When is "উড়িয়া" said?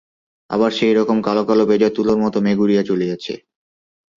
2.59-2.83